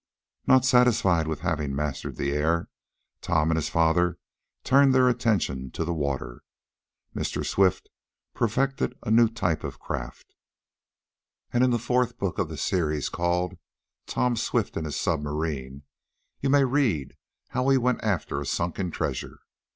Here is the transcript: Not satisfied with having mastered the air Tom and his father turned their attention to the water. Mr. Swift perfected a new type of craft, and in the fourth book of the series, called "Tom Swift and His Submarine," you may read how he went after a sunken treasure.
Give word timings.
Not 0.47 0.65
satisfied 0.65 1.27
with 1.27 1.41
having 1.41 1.75
mastered 1.75 2.15
the 2.15 2.31
air 2.31 2.69
Tom 3.21 3.51
and 3.51 3.55
his 3.55 3.69
father 3.69 4.17
turned 4.63 4.95
their 4.95 5.07
attention 5.07 5.69
to 5.73 5.85
the 5.85 5.93
water. 5.93 6.41
Mr. 7.15 7.45
Swift 7.45 7.87
perfected 8.33 8.97
a 9.03 9.11
new 9.11 9.29
type 9.29 9.63
of 9.63 9.77
craft, 9.77 10.33
and 11.53 11.63
in 11.63 11.69
the 11.69 11.77
fourth 11.77 12.17
book 12.17 12.39
of 12.39 12.49
the 12.49 12.57
series, 12.57 13.09
called 13.09 13.59
"Tom 14.07 14.35
Swift 14.35 14.75
and 14.75 14.87
His 14.87 14.95
Submarine," 14.99 15.83
you 16.39 16.49
may 16.49 16.63
read 16.63 17.15
how 17.49 17.69
he 17.69 17.77
went 17.77 18.03
after 18.03 18.41
a 18.41 18.45
sunken 18.47 18.89
treasure. 18.89 19.41